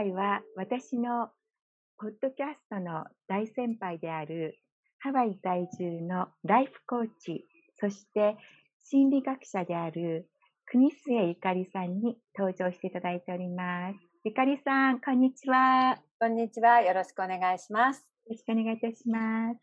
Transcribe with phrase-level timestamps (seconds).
[0.00, 1.28] 回は私の
[1.98, 4.56] ポッドキャストの大先輩である
[4.98, 7.44] ハワイ在住のライフコーチ、
[7.78, 8.38] そして
[8.82, 10.26] 心理学者である
[10.64, 13.98] 国末ゆかりさんに登場していただいております。
[14.24, 15.98] ゆかりさん、こんにちは。
[16.18, 16.80] こんにちは。
[16.80, 17.98] よろしくお願いします。
[18.24, 19.60] よろしくお願いいたします。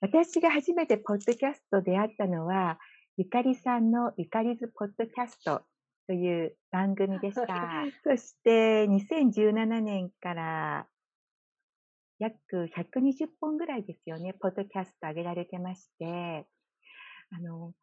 [0.00, 2.80] 私が初めてポッドキャストで会ったのは、
[3.16, 5.62] ゆかりさんのゆかりずポッドキャスト
[6.08, 7.46] という番組でした。
[8.02, 10.88] そして2017年から
[12.18, 16.48] 約120本ぐらいですよね、ポッドキャスト上げられてまして、
[17.30, 17.74] あの、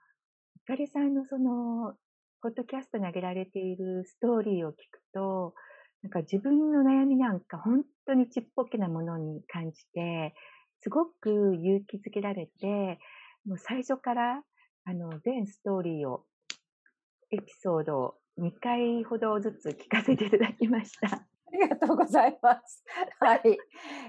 [0.56, 1.96] ゆかりさんのその
[2.42, 5.54] ポッドキャストに上げられているストーリーを聞くと、
[6.02, 10.34] なんか自分の悩みなんか本当にちっぽけなものに感じて、
[10.82, 13.00] すごく勇気づけられて、
[13.46, 14.44] もう最初から
[14.84, 16.26] あの全ストーリーを、
[17.36, 21.08] エピソードを2回ほどずつ聞かせていただきました。
[21.08, 22.84] ありがとうございます。
[23.20, 23.58] はい。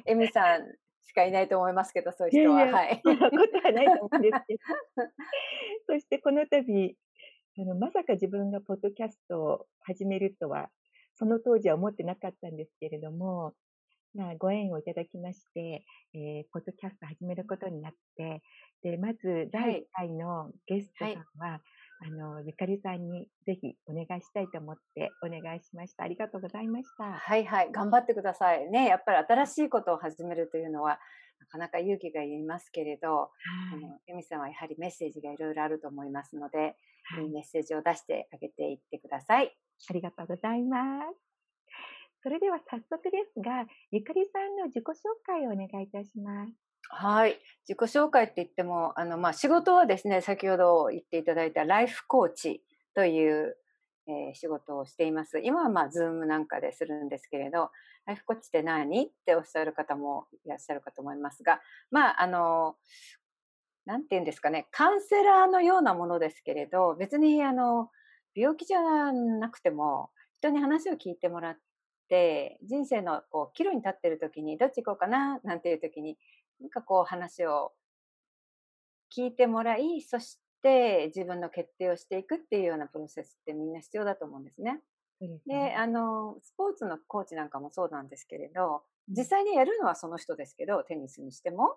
[0.06, 0.62] エミさん
[1.02, 2.62] しかいないと思いますけど、そういう人は。
[2.62, 3.00] いやいやはい。
[3.04, 4.60] そんなことはないと思うんですけど。
[5.94, 6.96] そしてこの度、
[7.58, 10.70] あの、まさか自分がポッドキャストを始めるとは、
[11.16, 13.54] その当時は思ってなかったんですけれども、
[14.14, 18.42] まあ、ご縁をいただきまして、えー、ポッドキャスト始めることになって、
[18.82, 21.60] で、まず第1回のゲストさんは、はい、
[21.98, 26.04] あの、ゆかりさんにぜひお願いしたいと思ってお願いしました。
[26.04, 27.04] ありがとうございました。
[27.04, 28.70] はいはい、頑張ってください。
[28.70, 30.98] ね、やっぱり新しいことを始めるというのは、
[31.40, 33.28] なかなか勇気がいりますけれど、は
[33.72, 39.56] い、あの由美さんはやはりメッセージがいろいろあると思いますので、はい、メッセージを出してあげていってください。
[39.88, 41.26] ありがとうございます。
[42.22, 44.92] それでは早速ですが、ゆかりさんの自己紹
[45.24, 46.65] 介をお願いいたします。
[46.88, 47.40] はい。
[47.68, 52.62] 自己紹介って言っても、あの、まあ、仕事はですね、先ほど言っていただいたライフコーチ
[52.94, 53.56] という、
[54.08, 55.40] えー、仕事をしています。
[55.40, 57.70] 今はまあ、 Zoom なんかでするんですけれど、
[58.06, 61.60] ライフコーチって何っておっしゃる方もいらっしゃるかと思いますが、
[61.90, 62.76] まあ、あの、
[63.84, 67.90] なんて言うんですかね、カウンセラーのようなものですけれど、別にあの、
[68.34, 71.60] 病気じゃなくても、人に話を聞いてもらって、
[72.62, 76.18] 人生のこう、岐路に立ってる時に、どっち行こうかな、なんていう時に、
[76.60, 77.72] なんかこう話を
[79.14, 84.80] 聞いてもらい、そして自分の決定をしていくっていうようなプロセスってみんな必要だと思うんですね。
[85.46, 91.76] で、あの、スポーツのコーチなんかもそうなんですけれど、実際にやるのはその人ですけど、テニスにしても、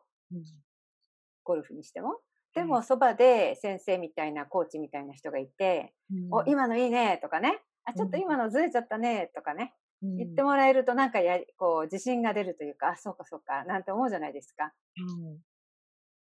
[1.43, 2.19] ゴルフにしても。
[2.53, 9.69] でも、そばで先生みたいな、コーチみたいな人がいて、うん、お、今のいいねとかね、あ、ちょっと今のずれちゃったねとかね、うん、
[10.01, 14.73] 言ってもらえるとなんかや、こう、自信が出るというか、あ、そうかそうか、なんて思うじゃないですか。
[14.97, 15.37] うん、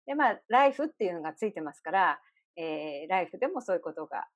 [0.07, 2.21] で、まあ、ライフっていうのがついてますから、
[2.57, 4.27] えー、ライフでもそういうことが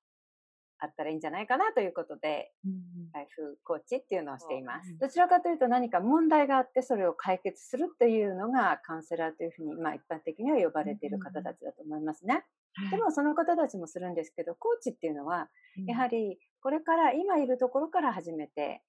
[0.81, 2.73] あったらいいんじゃないかなということで、うん、
[3.13, 4.97] ライフコーチっていうのをしています。
[4.99, 12.43] どちらかというと何か問題があってそれを解決するというのがカウンセラーというふうに、まあ一般的には呼ばれている方たちだと思いますね。
[12.89, 15.49] でもその方たちもするんですけど、コーチっていうのは、
[15.85, 18.83] やはりこれから今いるところから始めて、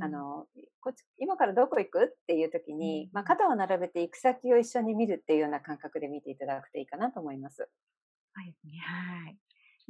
[0.00, 0.46] あの
[0.80, 7.70] こっち今からどこ行くっていう時に、まあ、肩を並べて行く先を一緒に見るっていうような感覚で見ていただくといいかなと思います。
[8.34, 9.38] はい、はい。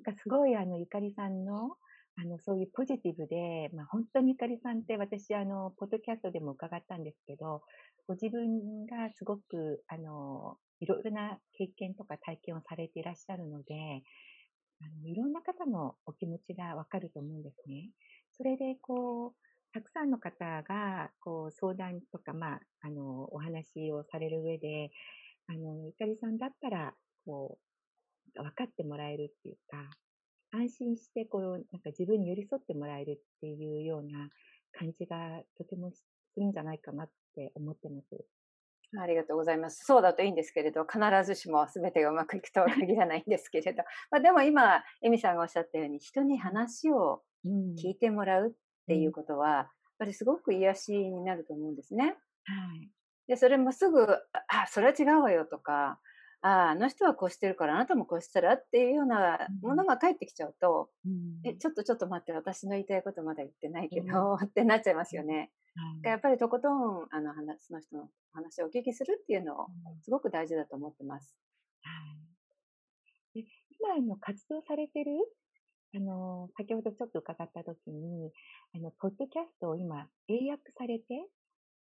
[0.04, 1.76] なんかすごいあの、ゆかりさんの、
[2.16, 7.62] あの、そういうポジティブで、まあ本当にゆかりさんって私あの、ポッドキャストでも伺ったんですけど、
[8.06, 14.02] ご自分がすごく、あの、いろいろな経験とか体験をされていらっしゃるので、
[14.82, 17.90] あのいろんな方のお気持ちがわかると思うんですね。
[18.32, 19.34] それで、こう、
[19.72, 24.90] たくさんの方が、こう、相談とか、まあ、あの、お話をされる上で、
[25.46, 26.94] あの、ゆかりさんだったら、
[27.24, 27.58] こ
[28.34, 29.90] う、分かってもらえるっていうか、
[30.50, 34.30] 安心してこう、なんか自分に寄り添ってもらえるっていうような
[34.72, 36.04] 感じがとてもす
[36.36, 38.26] るんじゃないかなって思ってます。
[39.00, 39.84] ありがとうございます。
[39.84, 48.52] そうだといいんですけれど、必ずしも全てがうまくいくとは限らないんですけれど、 まあ、でも今、エミさんがおっしゃったように、人に話を聞いてもらうっ
[48.86, 49.66] ていうことは、やっ
[49.98, 52.16] ぱりすごく癒しになると思うんですね。
[52.44, 52.90] はい。
[53.26, 54.06] で、それもすぐ、
[54.48, 56.00] あ、それは違うわよとか、
[56.42, 65.52] ああ、あの人はこうしてるからあなたもこうしたらっていうようなものが返ってきちゃうと、うん、え、ちょっとちょっと待って、私の言いたいことまだ言ってないけど、うん、 ってなっちゃいますよね。
[65.76, 69.66] うん、やっぱりとことん、あの、話、その人の話をお聞きするっていうのを、
[70.02, 71.36] すごく大事だと思ってます。
[71.82, 71.90] は
[73.34, 73.42] い。
[73.42, 73.46] で
[73.80, 75.12] 今、の、活動されてる、
[75.94, 78.32] あの、先ほどちょっと伺ったときに、
[78.74, 81.28] あの、ポッドキャストを今、英訳されて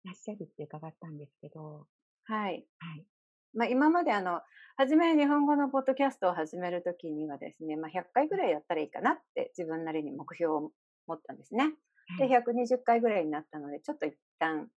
[0.04, 1.86] らっしゃるって伺ったんですけど、
[2.24, 2.66] はい。
[2.78, 3.06] はい。
[3.54, 4.42] まあ、今まであの、
[4.76, 10.72] 初め日本語のポッドキャストを始めるときにはですね、まあ、100回ぐらいやったらいいかなって自分なりに目標を
[11.06, 11.72] 持ったんですね。
[12.18, 14.68] で、120回ぐらいになったので、ちょっと一旦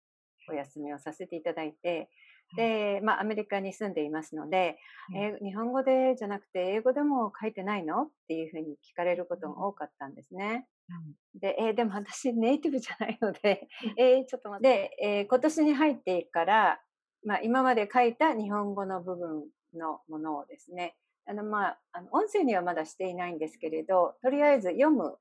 [0.49, 2.09] お休みをさせていただいて、
[2.57, 4.77] で、まあ、アメリカに住んでいますので、
[5.15, 8.03] え日本語でじゃなくて、英語でも書いてないの？
[8.03, 10.67] っていうふうに聞かれることが多かったんですね。
[11.39, 13.67] で、えー、でも私ネイティブじゃないので、
[13.97, 16.79] えー、ちょっと待って、えー、今年に入ってから、
[17.25, 20.95] まあ、今まで書いた日本語の部分のものをですね、
[21.25, 25.17] あの、まあ、あの音声にはまだしていないんですけれど、とりあえず読む、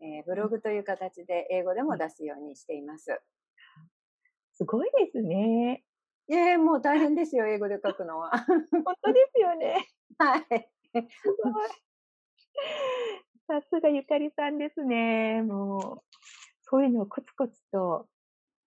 [0.00, 3.20] えー、ブログという形で英語でも出すようにしています。
[4.52, 5.82] すごいですね。
[6.28, 8.30] ええ、もう大変ですよ、英語で書くのは。
[8.30, 9.86] 本当ですよね。
[10.18, 10.42] はい。
[10.42, 11.68] すごい。
[13.46, 15.42] さすがゆかりさんですね。
[15.42, 16.16] もう、
[16.62, 18.08] そういうのをコツコツと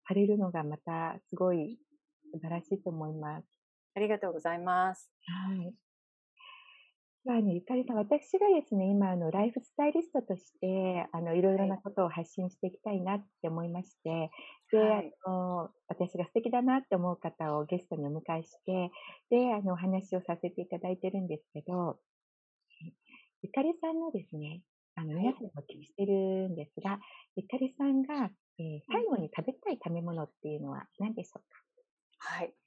[0.07, 1.79] されるのがまたすごい
[2.31, 3.47] 素晴らしいと思います。
[3.95, 5.11] ありがとうございます。
[5.25, 5.88] はい。
[7.29, 11.41] まあね、ゆかりさん、私がですね、今、あの、ライフスタイリストとして、あの、い。
[11.43, 14.31] ろいろなことを発信していきたいなって思いまして、
[14.71, 18.89] で、はい、あの、私が素敵だなって思う方をゲストにお迎えして、
[19.29, 21.99] で、あの、お話をさせていただいてるんですけど、
[23.43, 24.63] ゆかりさんのですね、
[24.95, 26.99] あの、皆さんもお聞きしてるんですが、
[27.35, 31.59] ゆかりさんが、えー、最後に食べたい食べ物っていうのは何でしょうか？
[32.17, 32.58] はい。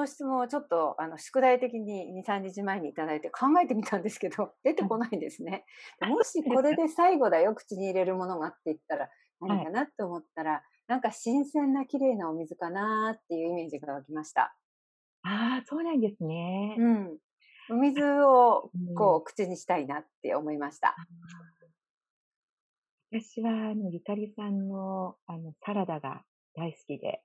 [0.00, 5.64] の質問をちょっとあの宿題的に2、3日前にいただいて考えてみたんですけど、 出てこないんですね。
[6.00, 9.10] もしこれで最後だよ、口に入れるものがって言ったら
[9.40, 14.56] 何かなって思ったら、はい、なんか新鮮な綺麗なお水かなっていうイメージが湧きました。
[15.22, 16.76] ああ、そうなんですね。
[16.78, 17.18] うん。
[17.70, 20.96] お水をこう、口にしたいなって思いました。
[23.12, 26.24] 私は、あの、ゆかりさんの、あの、サラダが
[26.54, 27.22] 大好きで、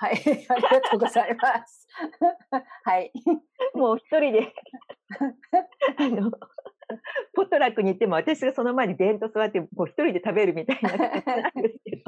[0.00, 0.14] はい、
[0.48, 1.86] ありがとうございます。
[2.84, 3.12] はい。
[3.74, 4.54] もう一人で
[5.98, 6.30] あの、
[7.34, 12.02] ポトラックに行っても私がその前にデンと座って、もう一人で食べるみたいな感じなんですけど。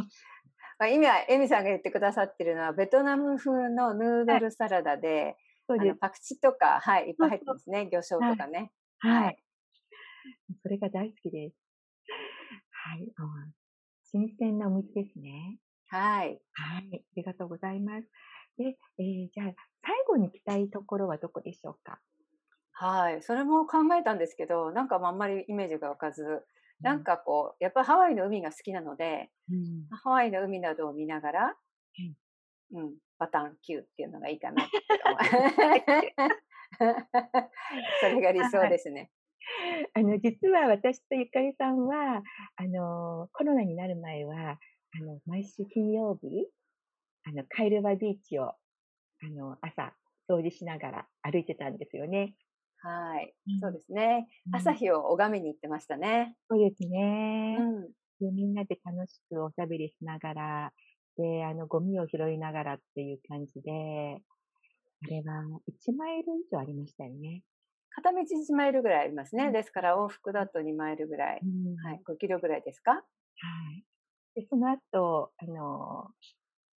[0.79, 5.37] まあ、今、エミさんが言ってくださってるのは、ベトナム風のヌードルサラダで、
[5.69, 7.89] はい、パクチーとか、はい、いっぱい入ってますね。
[7.91, 8.73] 魚醤とかね。
[9.01, 9.25] はい。
[9.25, 9.39] はい、
[10.63, 11.57] それが大好きです。
[12.71, 13.07] はい。
[14.11, 15.59] 新鮮なお水ですね。
[15.93, 16.41] はい。
[16.55, 16.89] はい。
[16.95, 18.09] ありがとうございます。
[18.57, 19.53] で、えー、じゃあ、
[19.85, 22.01] 最後に行きたいところはどこでしょうか？
[22.73, 23.23] はい。
[23.23, 26.47] それも考えたんですけど、なんかあんまりイメージが湧かず、
[26.81, 31.57] なんかこう、やっぱハワイの海が好きなので、うん、ハワイの海などを見ながら、
[32.73, 35.19] うん、うん、パターン9っていうのがいいかなって思
[38.01, 39.11] それが理想 ですね。
[39.95, 42.23] あの、実は私とゆかりさんは、
[42.57, 44.59] あの、コロナになる前は、
[44.95, 46.49] あの、毎週金曜日、
[47.25, 48.59] あの、カイルバビーチを、あ
[49.31, 49.95] の、朝、
[50.29, 52.37] 掃除しながら歩いてたんですよね。
[52.79, 54.29] はい、うん、そうですね。
[54.51, 56.37] 朝日を拝みに行ってましたね。
[56.51, 57.59] そうですね。
[57.59, 57.93] うん。
[58.21, 60.73] で、みんなで楽しくおしゃべりしながら、
[61.17, 63.71] で、あの、ゴミを拾いながらっていう感じで、
[65.03, 67.45] あれは1マイル以上ありましたよね。
[67.91, 69.53] 片道1マイルぐらいありますね。
[69.53, 71.43] ですから往復だと2マイルぐらい。
[71.43, 72.03] うん、はい。
[72.05, 73.05] 5キロぐらいですか？
[73.41, 73.85] はい。
[74.35, 76.11] で、その後、あの、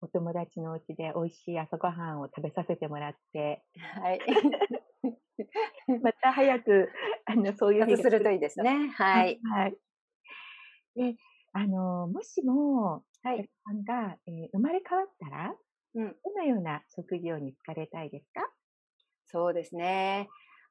[0.00, 3.64] お友達のお家で美味しい朝ごはんを食べさせてもらって、
[4.02, 4.20] はい。
[6.02, 6.90] また早く、
[7.26, 8.88] あの、そういう日がするといいですね。
[8.88, 9.40] はい。
[9.50, 9.76] はい。
[10.96, 11.16] で、
[11.52, 13.48] あの、もしも、はい。
[13.64, 15.54] さんが、えー、生まれ変わったら、
[15.94, 18.50] うん、どのような職業に就かれたいですか？
[19.26, 20.28] そうですね。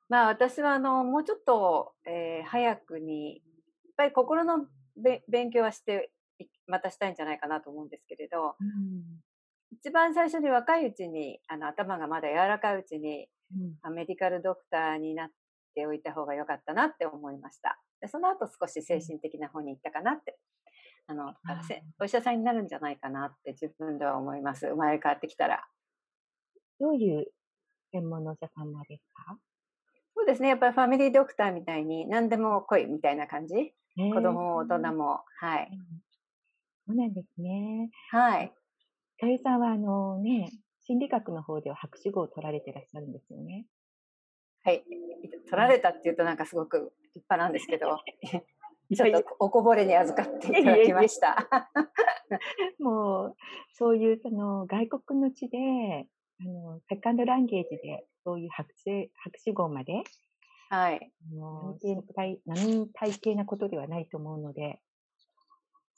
[0.10, 3.42] まあ私はあの、もうちょっと、えー、早くに、やっ
[3.98, 4.68] ぱり心の
[5.28, 6.12] 勉強はして
[6.68, 9.04] またしたいんじゃないかなと思うんですけれど、うん、
[9.72, 13.28] 一番最初に若いうちにあの頭がまだ柔らかいうちに、
[13.86, 15.30] うん、メディカルドクターになっ
[15.76, 17.80] ておいた方が良かったなって思いました。
[18.02, 20.38] でその後少し精神的な方に行ったかなって。
[21.06, 21.34] あの
[22.00, 24.68] お医者さんになるんじゃないかなって自分では思います。
[24.68, 25.68] 生まれ変わってきたら。
[26.80, 27.28] どういう
[27.92, 29.38] 専門のお医者様ですか？
[30.16, 30.48] そうですね。
[30.48, 33.74] やっぱりファミリードクターみたいに何でも来いみたいな感じ。
[33.98, 35.78] 子供も大人も、はい。
[36.88, 37.90] そうなんですね。
[38.12, 38.54] はい。
[39.20, 40.52] かゆさんは、あのね、
[40.86, 43.66] 心理学の方では博士号を取られてらっしゃるんですよね。
[44.64, 44.84] はい。
[45.50, 48.00] 取られたっていうとなんかすごく立派なんですけど、
[48.96, 51.50] ちょっとおこぼれに預かっていただきました。
[52.80, 53.36] もう、
[53.74, 56.08] そういうその外国の地で、
[56.40, 60.04] あの、セカンドランゲージで、そういう博士、博士号まで、
[60.70, 61.12] はい。
[61.32, 61.78] あの、
[62.46, 64.80] 並大抵なことではないと思うので、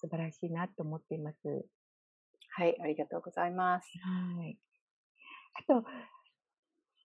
[0.06, 1.66] 素晴らしいなと思っています。
[2.58, 3.90] はい、ありがとうございます。
[4.38, 4.58] はい。
[5.56, 5.84] あと、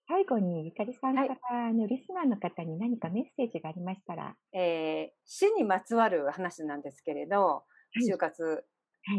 [0.06, 4.36] 最後にゆかりさんから、はい、のリスナーの方に何かメッセージがありましたら。
[4.52, 7.64] えー、死にまつわる話なんですけれど、
[8.06, 8.64] 就活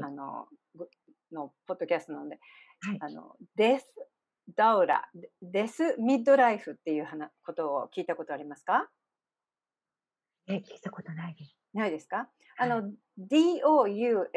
[0.04, 0.48] あの、
[1.32, 2.40] のポッドキャストなので、
[3.00, 3.88] あの、デス、
[4.56, 5.10] ダウラ、
[5.42, 7.08] デスミッドライフっていう
[7.46, 8.90] ことを聞いたことありますか？
[10.54, 11.58] え、聞いたことないです。
[11.74, 12.30] ないですか？
[12.58, 12.92] あの、
[13.32, 14.30] DOULA っ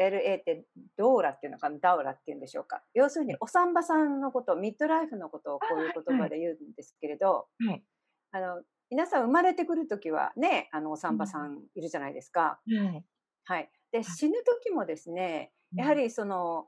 [0.43, 0.65] て
[0.97, 2.83] ドーラっていうのかな、ダウラっていうんでしょうか？
[2.93, 7.83] 要するに、お産婆さんのこと、ミッドライフのことをこういう言葉で言うんですけれど、はい、
[8.31, 12.59] あの、皆さん生まれてくるときはね、あの、お産婆さんいるじゃないですか。
[12.65, 13.03] はい。
[13.45, 13.71] はい。
[13.91, 16.67] で、死ぬ時もですね、やはりその、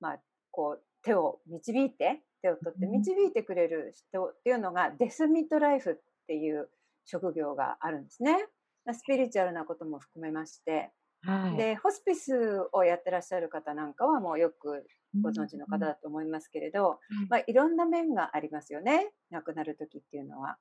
[0.00, 0.20] まあ、
[0.50, 5.94] こう、手を導いて、手を取って導いてくれる人っていうのが、デスミッドライフっ
[6.26, 6.70] ていう
[7.06, 8.46] 職業があるんですね。
[8.92, 10.90] スピリチュアルなことも含めまして、
[11.22, 12.32] はい、でホスピス
[12.72, 14.86] をやってらっしゃる方なんかはもうよく
[15.22, 19.12] ご存知の方だと思いますけれど、うん、まあ、いろんな面がありますよね。
[19.30, 20.58] 亡くなる時っていうのは。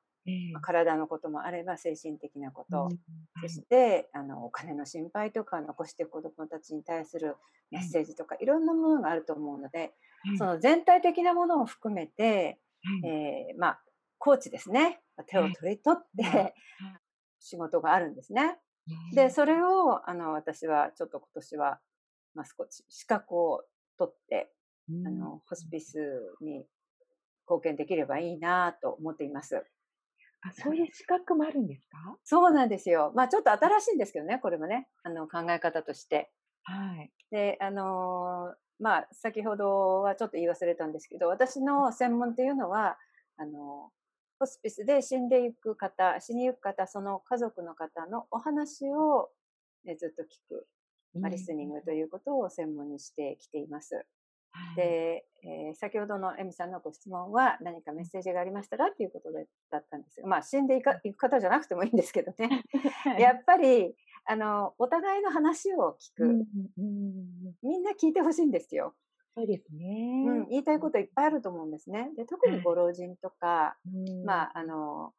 [0.53, 2.98] まあ、体のこともあれば精神的なこと、うん、
[3.42, 7.36] そしてあのお金の心配とか残していく子どもたちに対する
[7.72, 9.92] メッセージとか、いろんなものがあると思うので、
[10.38, 12.58] その全体的なものを含めて、
[13.03, 13.80] えー、まあ
[14.18, 15.01] コーチですね。
[15.27, 16.56] 手を取り取って
[17.43, 18.57] 仕事があるんですね。
[19.13, 21.81] で、それを、あの、私はちょっと今年は、
[22.33, 23.63] まあ、少し資格を
[23.97, 24.53] 取って、
[25.05, 26.67] あの、ホスピスに
[27.47, 29.63] 貢献できればいいなと思っています。
[30.41, 31.97] あ、そういう資格もあるんですか？
[32.23, 33.13] そうなんですよ。
[33.15, 36.31] まあ、ちょっと新しいんですけどね、これもね、あの、考え方として。
[36.63, 37.12] はい。
[37.31, 42.97] で、あのまあ、先ほどはちょっと言い忘れたんですけど、私の専門っていうのは、
[43.38, 43.91] あの
[44.43, 49.29] ホスピスで死んでいく方、死にゆく方、その家族の方のお話を、
[49.85, 50.67] ね、ずっと聞く、
[51.17, 54.05] まあ、リスニングということを専門にしてきています。
[54.75, 62.65] で、えー、先ほどのエミさんのご質問は何かメッセージがありましたらということでだったんですが、まあ死んでいく方じゃなくてもいいんですけどね。
[63.17, 63.95] やっぱり、
[64.25, 66.45] あの、お互いの話を聞く。
[67.62, 68.93] みんな聞いてほしいんですよ。
[69.35, 70.23] そうですね。
[70.27, 72.11] うん、言いたいこといっぱいあると思うんですね。
[72.15, 73.75] で、特にご老人とか、
[74.25, 75.13] まあ、あの、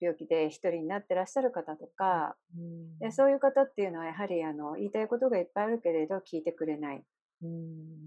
[0.00, 2.36] 病気で一人になってらっしゃる方とか、
[3.00, 7.04] でそういう方っていうのはやはりあの言いたいことがいっぱいあるけれど聞いてくれない。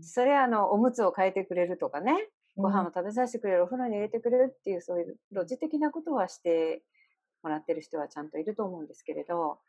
[0.01, 6.81] それはあのおむつを変えてくれるとかね、ご飯を食べさせてくれる、お風呂に入れてくれるっていうそういうロジ的なことはして
[7.43, 9.59] もらってる人はちゃんといると思うんですけれど、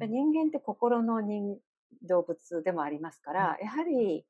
[0.00, 1.58] 人間って心の人
[2.02, 4.24] 動物でもありますから、やはり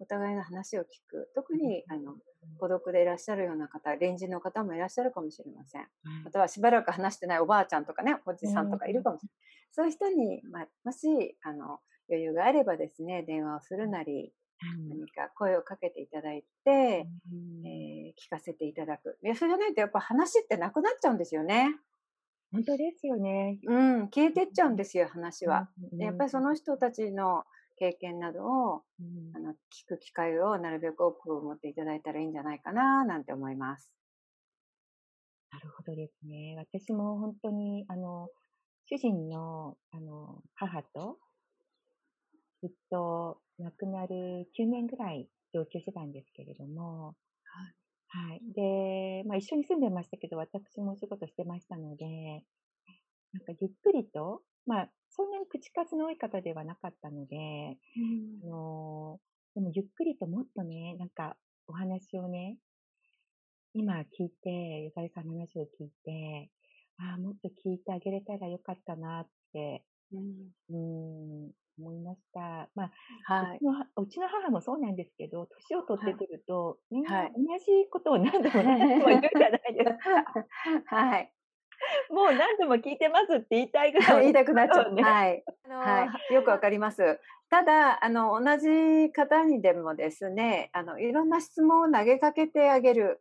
[0.00, 1.30] お互いの話を聞く。
[1.34, 2.14] 特に、あの、
[2.58, 5.86] 孤独でいらっしゃるような方、隣人の方もいらっしゃるかもしれません。
[6.24, 9.34] またはしばらく話してないおばあちゃんとかね、おじさんとかいるかもしれない。
[9.72, 14.32] そういう人に、まあ、もし、あの、余裕があればですね、電話をするなり、
[14.88, 19.18] 何か声をかけていただいて、えー、聞かせていただく。
[19.22, 21.76] いや、それじゃないとやっぱ話ってなくなっちゃうんですよね。
[22.50, 23.58] 本当ですよね。
[23.66, 25.68] うん、消えてっちゃうんですよ、話は。
[25.98, 27.44] やっぱりその人たちの
[27.78, 33.90] 経験などを、うん、あの聞く機会をなるべく多く持っていただいたらいいんじゃないかななんて思います。
[35.50, 36.54] なるほどですね。
[36.56, 38.28] 私も本当に、あの、
[38.86, 41.18] 主人の、あの、母と、
[42.60, 47.74] ずっと亡くなる9年ぐらい同居してたんですけれども、はい。
[48.08, 48.42] はい。
[48.54, 52.06] で、まあ一緒に住んでましたけど、私もお仕事してましたので、
[53.32, 59.18] なんかゆっくりと、まあそんなに口数の多い方ではなかったので、うん、あの
[59.54, 62.58] でもゆっくりともっとね、なんかお話をね、
[63.74, 64.50] 今聞いて、
[64.84, 66.50] ゆかりさんの話を聞いて、
[66.98, 69.82] ああ、もっと聞いてあげれたらよかったなって、
[70.12, 72.68] うん、うん思いました。
[72.74, 73.72] まあ、はい、うちの
[74.02, 79.96] うちの母もそうなんですけど、年を取ってくると、はい、みんな同じことを何度も何度も言うじゃないですか。
[80.96, 81.32] はい。
[82.10, 84.20] もう何度も聞いてますって言いたいぐらい。
[84.22, 85.02] 言いたくなっちゃうね。
[85.02, 85.44] はい。
[85.64, 87.20] あのはい、よくわかります。
[87.50, 93.18] ただ、あの、同じ方にでもですね、あの、いろんな質問を投げかけてあげる。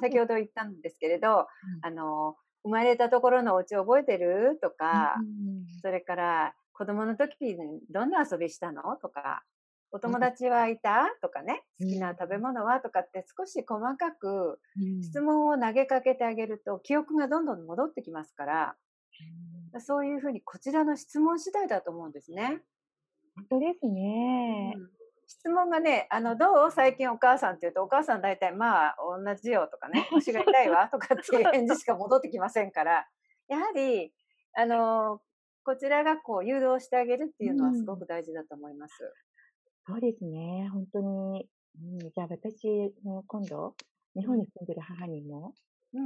[0.00, 1.46] 先ほど言ったんですけれど、うん、
[1.82, 4.58] あの、生まれたところのお家覚えてる？
[4.60, 5.14] とか、
[5.80, 8.96] それから子供の時にどんな遊びしたの？
[8.96, 9.44] とか、
[9.90, 11.06] お友達はいた？
[11.22, 12.80] とかね、好きな食べ物は？
[12.80, 14.60] とかって少し細かく
[15.02, 18.76] 質問を投げかけてあげると記憶がどんどん戻ってきますから、
[19.80, 22.62] そういうふうにこちらの質問次第だと思うんですね。
[23.36, 24.74] 本当ですね。
[24.76, 24.90] うん、
[25.26, 26.70] 質問がね、あの、どう？
[26.70, 33.06] 最近お母さんって言うと、お母さん大体まあ同じよとかね、 腰が痛いわとかっていう返事しか戻ってきませんから、
[33.48, 34.12] やはり、
[34.54, 35.20] あの、
[35.64, 38.94] こちらがこう誘導してあげるっていうのはすごく大事だと思います。
[39.88, 40.68] そうですね。
[40.70, 41.48] 本当に。
[41.80, 42.68] うん、じゃあ私
[43.02, 43.74] も今度、
[44.14, 45.54] 日本に住んでる母にも、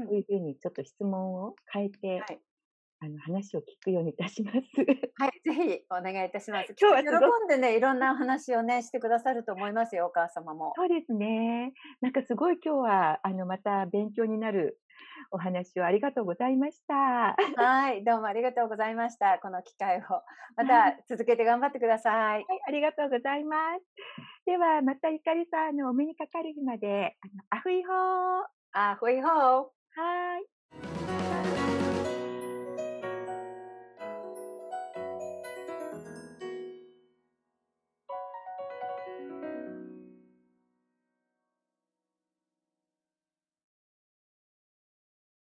[0.04, 2.40] そういうふうにちょっと質問を変えて、はい。
[3.04, 4.58] あの話を聞くようにいたします。
[5.18, 6.72] はい、ぜひお願いいたします。
[6.80, 10.72] 今日は喜んでね、いろんな話をね、してくださると思いますよ、お母様も。
[10.76, 11.72] そうですね。
[12.00, 14.78] なんかすごい今日は、あの、また勉強になる
[15.32, 17.34] お話をありがとうございました。
[17.56, 19.40] はい、どうもありがとうございました。
[19.40, 20.02] この機会を。
[20.54, 22.44] また続けて頑張ってください。
[22.44, 23.84] はい、ありがとうございます。
[24.46, 28.44] では、またゆかりさんのお目にかかる日まで、あの、アフイホー。
[28.74, 29.32] アフイホー。
[29.96, 30.38] は
[31.18, 31.21] い。